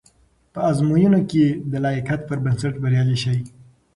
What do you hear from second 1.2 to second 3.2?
کې د لایقت پر بنسټ بریالي